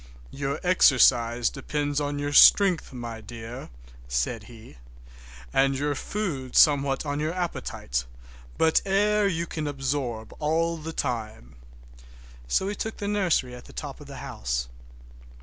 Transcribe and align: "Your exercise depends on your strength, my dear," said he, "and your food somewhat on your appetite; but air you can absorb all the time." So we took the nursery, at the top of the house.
"Your 0.31 0.59
exercise 0.63 1.51
depends 1.51 2.01
on 2.01 2.17
your 2.17 2.33
strength, 2.33 2.91
my 2.91 3.21
dear," 3.21 3.69
said 4.07 4.45
he, 4.45 4.79
"and 5.53 5.77
your 5.77 5.93
food 5.93 6.55
somewhat 6.55 7.05
on 7.05 7.19
your 7.19 7.35
appetite; 7.35 8.05
but 8.57 8.81
air 8.83 9.27
you 9.27 9.45
can 9.45 9.67
absorb 9.67 10.33
all 10.39 10.77
the 10.77 10.91
time." 10.91 11.55
So 12.47 12.65
we 12.65 12.73
took 12.73 12.97
the 12.97 13.07
nursery, 13.07 13.53
at 13.53 13.65
the 13.65 13.73
top 13.73 14.01
of 14.01 14.07
the 14.07 14.17
house. 14.25 14.69